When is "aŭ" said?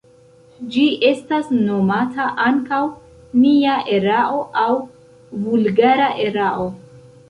4.67-4.69